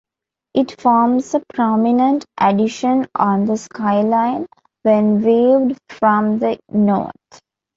[0.55, 4.47] It forms a prominent addition on the skyline
[4.81, 7.13] when viewed from the north.